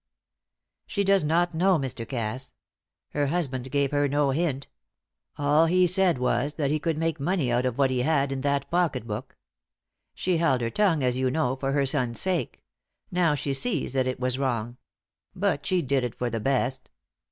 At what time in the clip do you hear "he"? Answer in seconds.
5.67-5.85, 6.71-6.79, 7.91-7.99